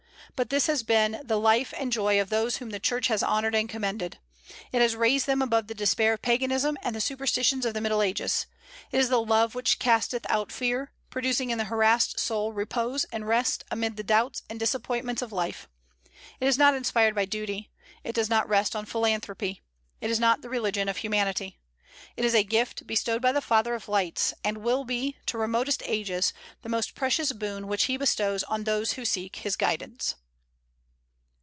But 0.37 0.49
this 0.49 0.65
has 0.65 0.81
been 0.81 1.21
the 1.23 1.37
life 1.37 1.71
and 1.77 1.91
joy 1.91 2.19
of 2.19 2.31
those 2.31 2.57
whom 2.57 2.71
the 2.71 2.79
Church 2.79 3.07
has 3.09 3.21
honored 3.21 3.53
and 3.53 3.69
commended. 3.69 4.17
It 4.71 4.81
has 4.81 4.95
raised 4.95 5.27
them 5.27 5.39
above 5.39 5.67
the 5.67 5.75
despair 5.75 6.13
of 6.13 6.23
Paganism 6.23 6.77
and 6.81 6.95
the 6.95 7.01
superstitions 7.01 7.63
of 7.63 7.75
the 7.75 7.81
Middle 7.81 8.01
Ages. 8.01 8.47
It 8.91 8.97
is 8.99 9.09
the 9.09 9.21
love 9.21 9.53
which 9.53 9.77
casteth 9.77 10.25
out 10.31 10.51
fear, 10.51 10.93
producing 11.11 11.51
in 11.51 11.59
the 11.59 11.65
harassed 11.65 12.17
soul 12.19 12.53
repose 12.53 13.03
and 13.11 13.27
rest 13.27 13.65
amid 13.69 13.97
the 13.97 14.03
doubts 14.03 14.41
and 14.49 14.59
disappointments 14.59 15.21
of 15.21 15.31
life. 15.31 15.67
It 16.39 16.47
is 16.47 16.57
not 16.57 16.73
inspired 16.73 17.13
by 17.13 17.25
duty; 17.25 17.69
it 18.03 18.15
does 18.15 18.29
not 18.29 18.49
rest 18.49 18.75
on 18.75 18.87
philanthropy; 18.87 19.61
it 19.99 20.09
is 20.09 20.19
not 20.19 20.41
the 20.41 20.49
religion 20.49 20.89
of 20.89 20.97
humanity. 20.97 21.59
It 22.17 22.25
is 22.25 22.33
a 22.33 22.43
gift 22.43 22.87
bestowed 22.87 23.21
by 23.21 23.31
the 23.31 23.41
Father 23.41 23.75
of 23.75 23.87
Lights, 23.87 24.33
and 24.43 24.59
will 24.59 24.85
be, 24.85 25.17
to 25.27 25.37
remotest 25.37 25.83
ages, 25.85 26.33
the 26.63 26.69
most 26.69 26.95
precious 26.95 27.31
boon 27.31 27.67
which 27.67 27.83
He 27.83 27.95
bestows 27.95 28.43
on 28.45 28.63
those 28.63 28.93
who 28.93 29.05
seek 29.05 29.35
His 29.35 29.55
guidance. 29.55 30.15